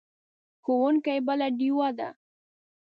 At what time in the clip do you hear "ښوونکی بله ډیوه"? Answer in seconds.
0.63-1.89